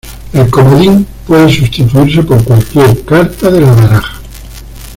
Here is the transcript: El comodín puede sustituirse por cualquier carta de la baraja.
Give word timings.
El 0.33 0.49
comodín 0.49 1.05
puede 1.27 1.47
sustituirse 1.53 2.23
por 2.23 2.43
cualquier 2.43 3.05
carta 3.05 3.51
de 3.51 3.61
la 3.61 3.71
baraja. 3.71 4.19